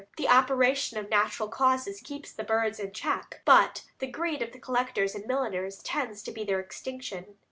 [0.17, 4.57] The operation of natural causes keeps the birds in check, but the greed of the
[4.57, 7.35] collectors and milliners tends to their extinction.